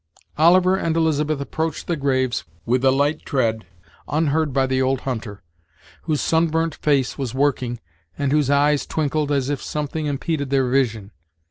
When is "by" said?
4.51-4.65